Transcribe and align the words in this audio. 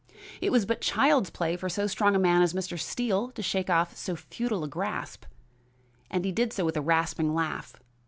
It 0.41 0.51
was 0.51 0.65
but 0.65 0.81
child's 0.81 1.29
play 1.29 1.55
for 1.55 1.69
so 1.69 1.85
strong 1.85 2.15
a 2.15 2.17
man 2.17 2.41
as 2.41 2.55
Mr. 2.55 2.75
Steele 2.79 3.29
to 3.33 3.43
shake 3.43 3.69
off 3.69 3.95
so 3.95 4.15
futile 4.15 4.63
a 4.63 4.67
grasp, 4.67 5.25
and 6.09 6.25
he 6.25 6.31
did 6.31 6.51
so 6.51 6.65
with 6.65 6.75
a 6.75 6.81
rasping 6.81 7.35
laugh. 7.35 7.73